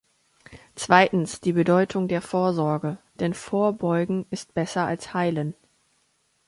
Zweitens 0.73 1.41
die 1.41 1.53
Bedeutung 1.53 2.07
der 2.07 2.23
Vorsorge, 2.23 2.97
denn 3.19 3.35
Vorbeugen 3.35 4.25
ist 4.31 4.55
besser 4.55 4.83
als 4.87 5.13
Heilen. 5.13 5.53